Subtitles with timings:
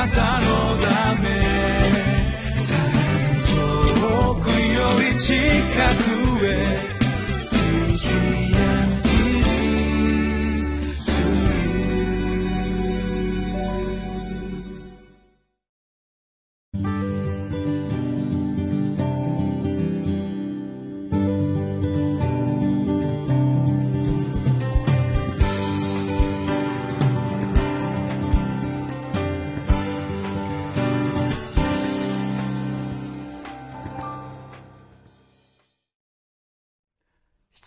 [0.00, 0.46] なたの
[0.78, 1.28] ため。
[4.00, 5.34] 遠くより近
[6.04, 6.09] く。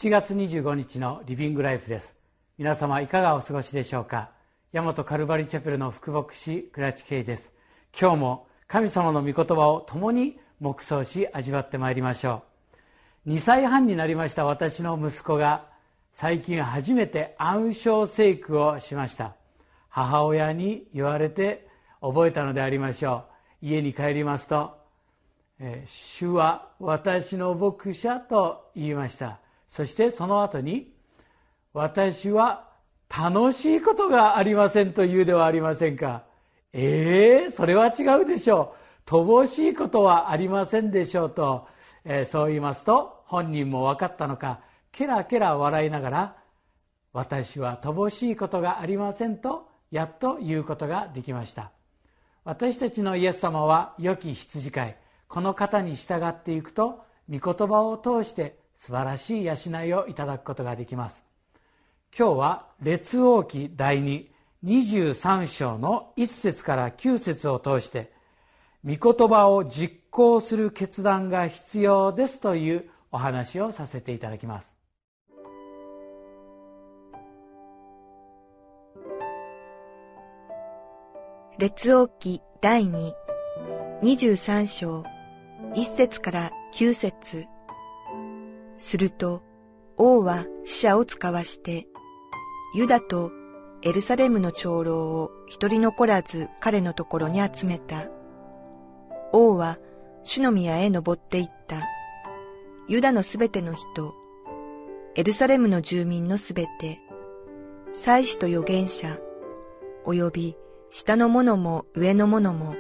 [0.04, 2.14] 7月25日のリビングライフです。
[2.58, 4.32] 皆様いかがお過ごしでしょうか？
[4.74, 7.54] 大和カルバリチャペルの副牧師倉地圭です。
[7.98, 12.44] 今日も神様の御言葉を共に黙想し味わってまいりましょ
[13.26, 13.30] う。
[13.30, 15.68] 2歳半になりました私の息子が
[16.12, 19.36] 最近初めて暗唱聖句をしました。
[19.88, 21.66] 母親に言われて
[22.02, 23.24] 覚えたのでありましょ
[23.62, 23.68] う。
[23.68, 24.76] 家に帰りますと
[25.62, 29.40] 「え主は私の牧者」と言いました。
[29.74, 30.94] そしてその後に
[31.74, 32.70] 私は
[33.10, 36.26] 楽しいことがありませんと言うではありませんか。
[36.74, 38.76] ええー、それは違うでしょ
[39.08, 39.10] う。
[39.10, 41.68] 乏しいことはありませんでしょうと、
[42.06, 44.60] えー、そう言いますと本人も分かったのか。
[44.92, 46.36] ケラケラ笑いながら
[47.12, 51.72] 私は乏しいことがありませんとやっと言うことができました。
[52.44, 54.98] 私たちのイエス様は良き羊飼い。
[55.28, 59.54] この方に従っていくと御言葉を通して素晴らしい養
[59.86, 61.24] いをいただくことができます。
[62.18, 64.04] 今日は列王記第
[64.62, 68.12] 223章の1節から9節を通して
[68.84, 74.76] 御言葉を実行する決断が必要ですというお話をさせていただきます。
[81.58, 82.84] 列王記第
[84.02, 85.06] 223章
[85.74, 87.53] 1節から9節。
[88.78, 89.44] すると、
[89.98, 91.88] 王は死者を使わして、
[92.76, 93.32] ユダと
[93.84, 98.08] エルサレムの長老を一人残らず彼のところに集めた。
[99.32, 99.78] 王は
[100.24, 101.84] 主の宮へ登って行った。
[102.88, 104.14] ユダのすべての人、
[105.16, 107.00] エルサレムの住民のすべて、
[107.94, 109.20] 祭司と預言者、
[110.06, 110.58] 及び
[110.90, 112.76] 下の者も上の者も、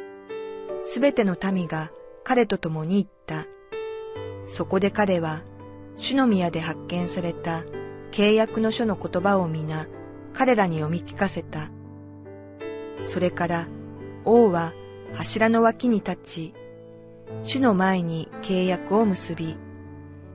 [0.84, 1.92] すべての民が
[2.24, 3.46] 彼と共に行った。
[4.48, 5.42] そこで彼は
[5.98, 7.64] 主の宮で発見された
[8.12, 9.88] 契約の書の言葉を皆
[10.34, 11.70] 彼らに読み聞かせた。
[13.06, 13.68] それから
[14.26, 14.74] 王は
[15.14, 16.54] 柱の脇に立ち、
[17.44, 19.58] 主の前に契約を結び、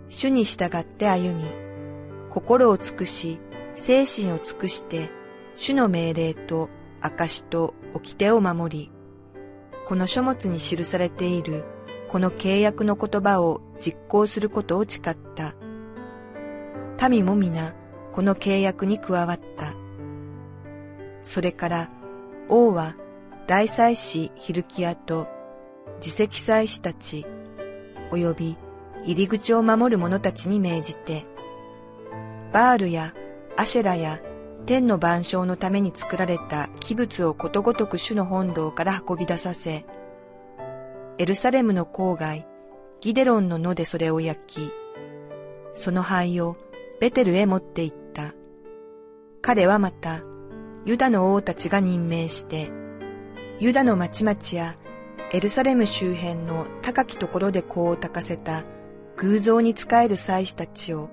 [0.08, 1.44] 主に従って歩み、
[2.30, 3.40] 心を尽くし、
[3.74, 5.10] 精神を尽くして、
[5.56, 6.68] 主の命令と
[7.00, 8.92] 証と掟を守り、
[9.86, 11.64] この書物に記されている
[12.08, 15.54] この契約の言葉を実行することを誓った。
[17.08, 17.74] 民も皆
[18.12, 19.74] この契約に加わった。
[21.22, 21.90] それから
[22.48, 22.96] 王は
[23.46, 25.28] 大祭司ヒルキアと
[25.98, 27.26] 自責祭司たち
[28.10, 28.56] 及び
[29.04, 31.26] 入り口を守る者たちに命じて、
[32.52, 33.14] バールや
[33.56, 34.20] アシェラや
[34.66, 39.84] 天の万象のために作られた器物をことごとく主の本堂から運び出させ、
[41.20, 42.46] エルサレムの郊外、
[43.00, 44.70] ギデロンの野でそれを焼き、
[45.74, 46.56] その灰を
[47.00, 48.34] ベテルへ持って行った。
[49.42, 50.22] 彼はまた、
[50.84, 52.70] ユダの王たちが任命して、
[53.58, 54.76] ユダの町々や
[55.32, 58.62] エルサレム周辺の高きところで香を焚かせた
[59.16, 61.10] 偶像に仕える祭司たちを、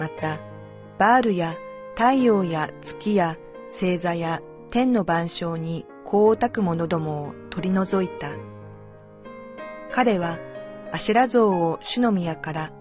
[0.00, 0.40] また、
[0.98, 1.54] バールや
[1.94, 3.36] 太陽や月や
[3.70, 4.40] 星座や
[4.70, 8.55] 天の万象に香を焚く者どもを取り除いた。
[9.92, 10.38] 彼は
[10.92, 12.72] アシェラ像を主の宮から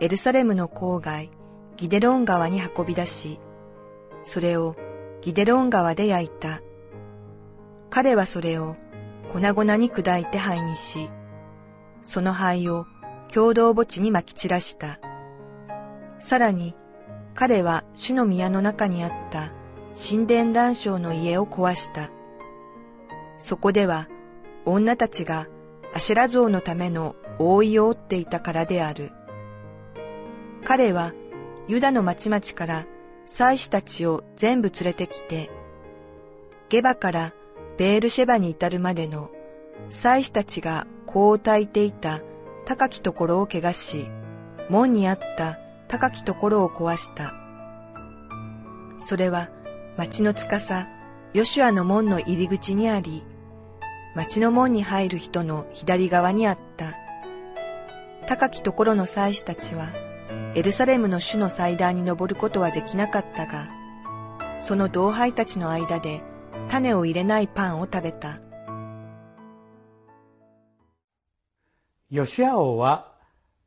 [0.00, 1.30] エルサレムの郊外
[1.76, 3.40] ギデロン川に運び出し、
[4.24, 4.76] それを
[5.20, 6.60] ギデロン川で焼いた。
[7.90, 8.76] 彼はそれを
[9.32, 11.08] 粉々に砕いて灰にし、
[12.02, 12.86] その灰を
[13.32, 14.98] 共同墓地に撒き散らした。
[16.18, 16.74] さらに
[17.34, 19.52] 彼は主の宮の中にあった
[19.96, 22.10] 神殿断章の家を壊した。
[23.38, 24.08] そこでは
[24.64, 25.46] 女たちが
[25.94, 29.12] アシェラ像のための覆いを折っていたからである。
[30.64, 31.12] 彼は
[31.68, 32.86] ユダの町々から
[33.26, 35.50] 祭司たちを全部連れてきて、
[36.68, 37.32] ゲバから
[37.76, 39.30] ベールシェバに至るまでの
[39.90, 42.20] 祭司たちが香を焚いていた
[42.64, 44.08] 高きところを怪我し、
[44.68, 45.58] 門にあった
[45.88, 47.32] 高きところを壊した。
[49.00, 49.50] それは
[49.96, 50.86] 町の司、
[51.32, 53.24] ヨシュアの門の入り口にあり、
[54.16, 56.94] 町の門に入る人の左側にあった。
[58.26, 59.88] 高きところの祭司たちは、
[60.54, 63.68] エルサレムの主の祭壇に登ることはできなかったが、
[64.62, 66.22] その同輩たちの間で
[66.70, 68.40] 種を入れないパンを食べた。
[72.08, 73.12] ヨシア王は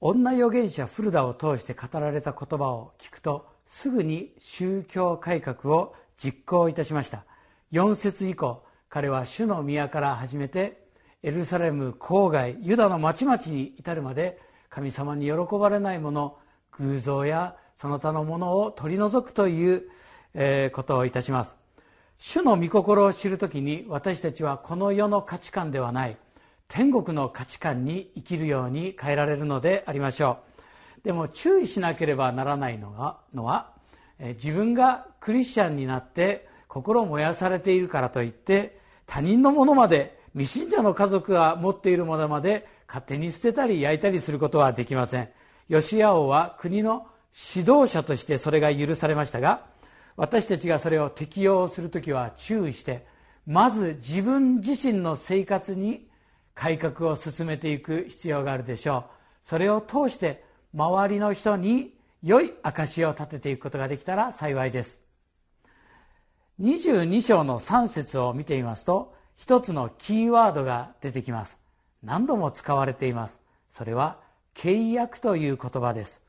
[0.02, 7.26] 女預言者フルダを通して語られた言葉を聞くとすぐに宗教改革を実行いたしました
[7.74, 10.82] 4節以降彼は主の宮から始めて
[11.22, 16.38] エルサレム郊外ユダの町々に至るまで神様に喜ばれないもの
[16.72, 21.56] 偶像やその他のものを取り除くということをいたします。
[22.18, 26.18] 主の御心を知るときに私たちはこの世の価値観ではない
[26.68, 30.40] 天国の価値観に生きるように変えられるのでありましょ
[31.02, 31.06] う。
[31.06, 33.72] でも注意しなければならないのはのは
[34.20, 38.79] 自分がクリスチャンになって心燃やされているからといって
[39.10, 45.30] 他人のものまで未信者の家族が持っているものまで勝手に捨てたり焼いたりすることはできません。
[45.68, 47.08] ヨシア王は国の
[47.56, 49.66] 指導者としてそれが許されましたが
[50.16, 53.06] 私たちがそれを適用する時は注意して
[53.48, 56.08] まず自分自身の生活に
[56.54, 59.04] 改革を進めていく必要があるでしょう。
[59.42, 60.44] それを通して
[60.76, 65.09] 周りの人に良い証を立てていくことができたら幸いです。
[66.62, 71.58] 22章の3節を見てみますと一つのキーワードが出てきます。
[72.04, 73.40] 何度も使われています。
[73.70, 74.18] それは
[74.56, 76.22] 契約という言葉です。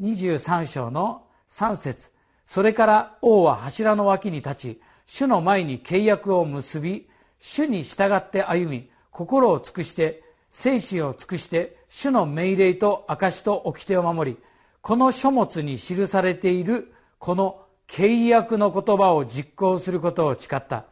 [0.00, 2.12] 23章の3節。
[2.46, 7.06] それから王は柱の脇に立ち主の前に契約を結び
[7.38, 14.38] 主に従って歩み心を尽くして精神を尽くして主の命令と証と掟を守り
[14.80, 20.84] この書物に記されているこの契約の言葉を実行することを誓った。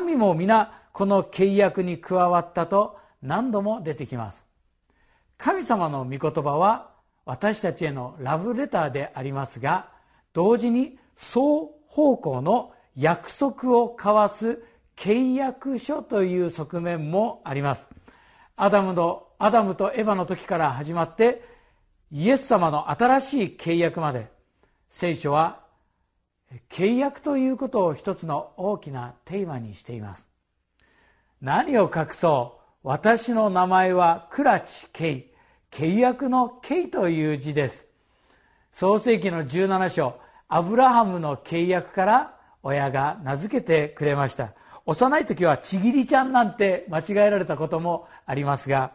[0.00, 4.46] 民も皆この契約に加わったと何度も出てきます。
[5.38, 6.90] 神様の御言葉は
[7.24, 9.88] 私たちへのラブレターでありますが
[10.32, 11.40] 同時に双
[11.86, 14.62] 方向の約束を交わす
[14.96, 17.88] 契約書という側面もあります。
[18.56, 21.42] アダムのアダムとエヴァの時から始まって
[22.10, 24.28] イエス様の新しい契約まで。
[24.90, 25.59] 聖書は
[26.68, 30.28] 契約ということを一つの大きなテーマにしています。
[31.40, 32.60] 何を隠そう。
[32.82, 35.26] 私の名前はクラチケイ。
[35.70, 37.88] 契約のケイという字です。
[38.72, 40.14] 創世紀の17章。
[40.48, 44.52] アブラハムの契約から親が名付けてくれました。
[44.86, 48.92] 幼い時はちぎりちゃんなんて間違えられたこともありますが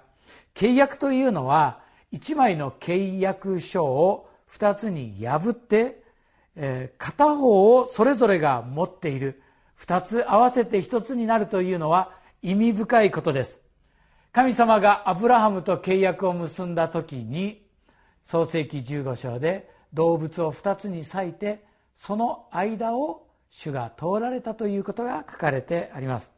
[0.54, 1.80] 契約というのは
[2.12, 6.04] 1枚の契約書を2つに破って、
[6.56, 9.42] えー、片方をそれぞれが持っている。
[9.80, 12.12] 2つ合わせて1つになるというのは
[12.42, 13.60] 意味深いことです。
[14.32, 17.66] 神様がアブラハムと契約を結んだ時に
[18.24, 21.64] 創世紀15章で動物を2つに裂いて
[21.96, 26.32] その間を主が通られたということが書かれてあります。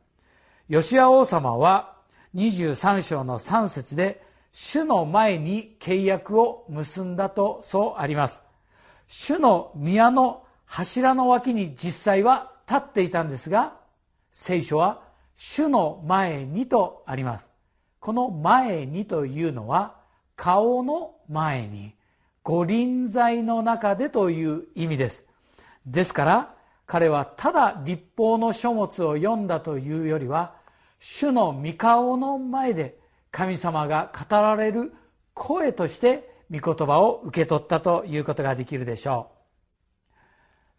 [0.69, 1.95] ヨシア王様は
[2.35, 4.21] 23章の3節で
[4.51, 8.46] 主の前に契約を結んだとそうあります。
[9.07, 13.77] 主の宮の柱の脇に実際は立っていたんですが
[14.31, 15.01] 聖書は
[15.35, 17.49] 主の前にとあります。
[17.99, 19.95] この前にというのは
[20.35, 21.95] 顔の前に
[22.43, 25.25] 御臨在の中でという意味です。
[25.85, 30.53] ですから彼はただ立法の書物を読んだというよりは
[30.99, 32.97] 主の御顔の前で
[33.31, 34.93] 神様が語られる
[35.33, 39.31] 声として御言葉を受け取ったということができるでしょ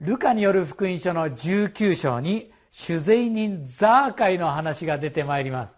[0.00, 0.06] う。
[0.06, 5.76] ルカによる福音書の19章に酒税人ザーカイの話が出てまいります。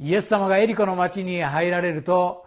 [0.00, 2.44] イエス様がエリコの町に入られると、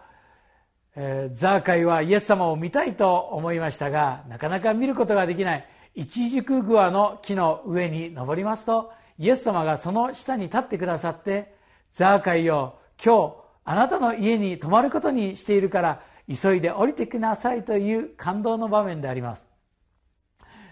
[0.94, 5.66] えー、ザーカイはイエス様を見たいと思いましたがなかなか見ることができない。
[5.94, 11.54] イチジクグアの木の上に登りますとイエス様がその下に立ってくださって
[11.92, 19.46] ザーカイよ今日あなたの家に泊まることにしているから急いで降りてきなさいという感動の場面であります。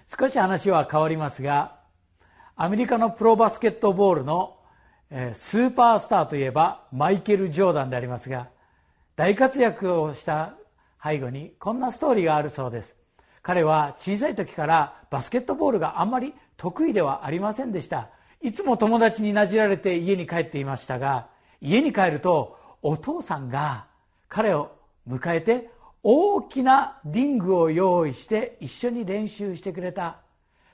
[0.06, 1.78] 少し話は変わりますが
[2.56, 4.58] アメリカのプロバスケットボールの
[5.34, 8.48] スーパースターといえばマイケル・ジョーダンでありますが
[9.16, 10.54] 大活躍をした
[11.02, 12.96] 背後にこんなストーリーがあるそうです。
[13.42, 18.10] 彼は小さい時からバスケットボールがあんまり得意ではありませんでした。
[18.42, 21.28] いつも友達になじられて家に帰っていましたが
[21.60, 23.86] 家に帰るとお父さんが
[24.28, 24.72] 彼を
[25.10, 25.70] 迎えて
[26.02, 30.18] 大きなリングを用意して一緒に練習してくれた。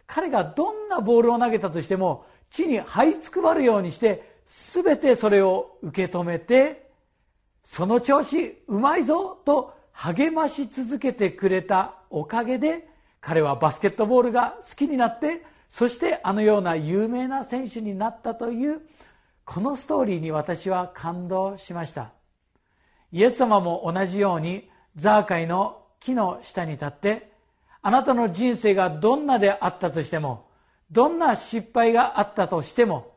[0.07, 6.90] 彼がどんなボールを投げたとしても地に這いつくばるようにして全てそれを受け止めて
[7.64, 12.88] その調子うまいぞと励まし続けてくれたおかげで
[13.21, 18.83] 彼はバスケットボールが好きになってそしてあのような有名な選手になったという
[19.45, 22.12] このストーリーに私は感動しました。
[23.13, 27.31] イエス様も同じようにザーカイの木の下に立って
[27.83, 30.47] あなたの人生がどんなであったとしても
[30.91, 33.13] どんな失敗があったとしても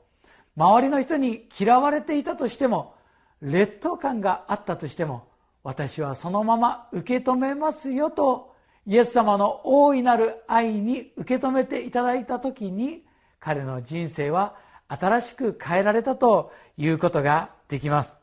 [0.56, 2.96] 周りの人に嫌われていたとしても
[3.42, 5.28] 劣等感があったとしても
[5.64, 8.54] 私はそのまま受け止めますよと
[8.86, 13.04] イエス様の大いなる愛に受け止めていただいた時に
[13.40, 14.56] 彼の人生は
[14.88, 18.19] 新しく変えられたということができます。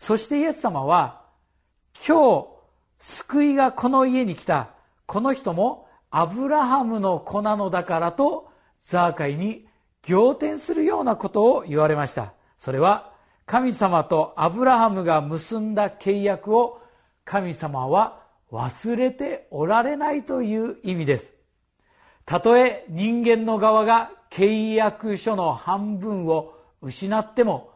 [0.00, 1.20] そしてイエス様は
[2.08, 2.46] 今日
[3.00, 4.70] 救いがこの家に来た
[5.04, 9.66] この人もアブラハムの子なのだからとザーカイに
[10.08, 12.32] 仰天するようなことを言われました。
[12.56, 13.12] それは
[13.44, 16.80] 神様とアブラハムが結んだ契約を
[17.26, 21.34] 神様は忘れておられないという意味です。
[22.24, 27.69] たとえ人間の側が契約書の半分を失っても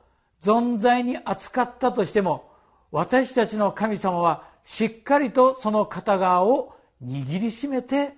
[0.45, 2.51] 存在に扱ったとしても
[2.91, 8.13] 私たちの神様はしっかりとその片側を握りしめて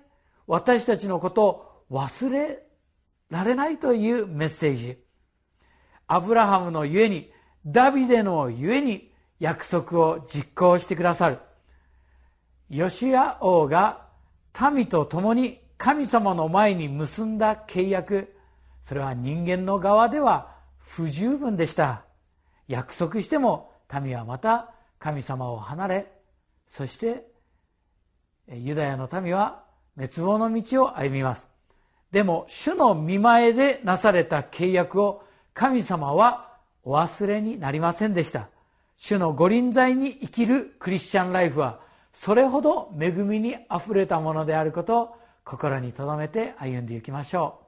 [0.45, 2.63] 私たちのことを忘れ
[3.29, 4.97] られないというメッセージ。
[6.07, 7.31] アブラハムのゆえに
[7.65, 11.39] ダビデのゆえに約束を実行してくださる。
[12.69, 14.07] ヨシア王が
[14.73, 18.35] 民と共に神様の前に結んだ契約。
[18.81, 22.06] それは人間の側では不十分でした。
[22.67, 23.71] 約束しても
[24.01, 26.11] 民はまた神様を離れ
[26.65, 27.25] そして
[28.51, 29.63] ユダヤの民は
[29.95, 31.49] 滅亡の道を歩みます。
[32.11, 38.47] でも主の見前でなされた契約を神様はお忘れになりませんでした。
[38.95, 41.79] 主の御臨在に生きるクリスチャンライフは
[42.11, 47.66] それほど恵みにあふれたものであることを心に留めて歩んでいきましょう。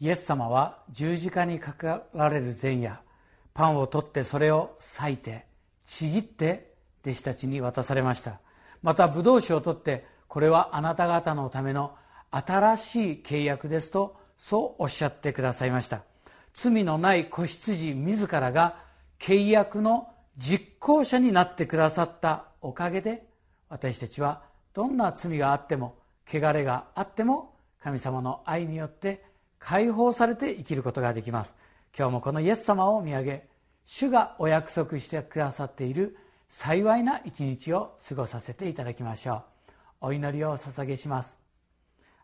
[0.00, 3.00] イエス様は十字架にかかられる前夜
[3.54, 5.46] パンを取ってそれを裂いて
[5.86, 8.40] ちぎって弟子たちに渡されました。
[8.82, 11.94] またブドウ酒を取ってこれはあなた方のための
[12.30, 16.02] 新しい契約ですとそうおっしゃってくださいました。
[16.52, 18.76] 罪のない子羊自らが
[19.18, 23.26] 契約の実行者になってくださったおかげで
[23.68, 24.42] 私たちは
[24.74, 25.96] どんな罪があっても
[26.28, 29.24] 汚れがあっても神様の愛によって
[29.58, 31.54] 解放されて生きることができます。
[31.96, 33.48] 今日もこのイエス様を見上げ
[33.86, 39.42] 主がお約束してくださっている幸いな一日を過ごさせていただきましょう。
[40.00, 41.38] お祈りを捧げします。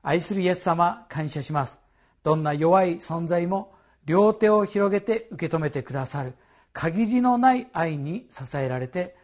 [0.03, 1.79] 愛するイエス様感謝します。
[2.23, 3.75] どんな弱い存在も
[4.05, 6.35] 両手を広げて受け止めてくださる。
[6.73, 9.17] 限りのない愛に支えられて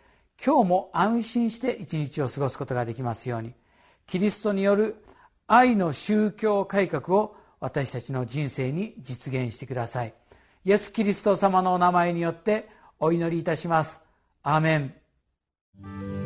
[0.44, 3.54] 今日も安心して一日を過ごすことができますように。
[4.06, 5.04] キリストによる
[5.46, 10.14] 愛の宗教改革を私たちの人生に実現してください。
[10.64, 14.00] イエス・キリスト様のお名前によってお祈りいたします。
[14.42, 16.17] アーメン。